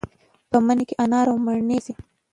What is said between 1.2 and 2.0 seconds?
او مڼې راځي.